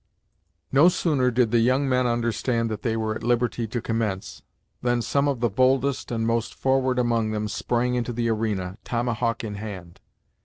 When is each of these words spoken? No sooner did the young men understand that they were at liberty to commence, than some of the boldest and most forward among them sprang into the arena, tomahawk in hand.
No 0.71 0.89
sooner 0.89 1.29
did 1.29 1.51
the 1.51 1.59
young 1.59 1.87
men 1.87 2.07
understand 2.07 2.71
that 2.71 2.81
they 2.81 2.97
were 2.97 3.13
at 3.13 3.21
liberty 3.21 3.67
to 3.67 3.79
commence, 3.83 4.41
than 4.81 4.99
some 5.03 5.27
of 5.27 5.41
the 5.41 5.47
boldest 5.51 6.09
and 6.09 6.25
most 6.25 6.55
forward 6.55 6.97
among 6.97 7.29
them 7.29 7.47
sprang 7.47 7.93
into 7.93 8.11
the 8.11 8.27
arena, 8.27 8.79
tomahawk 8.83 9.43
in 9.43 9.53
hand. 9.53 10.01